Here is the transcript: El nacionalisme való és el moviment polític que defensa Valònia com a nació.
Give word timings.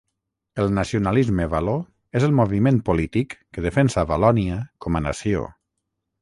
El 0.61 0.69
nacionalisme 0.77 1.43
való 1.51 1.75
és 2.19 2.25
el 2.27 2.33
moviment 2.39 2.79
polític 2.87 3.37
que 3.59 3.65
defensa 3.67 4.07
Valònia 4.13 4.59
com 4.87 4.99
a 5.01 5.05
nació. 5.11 5.47